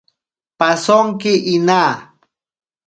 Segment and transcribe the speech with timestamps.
[0.59, 1.83] Pasonki ina.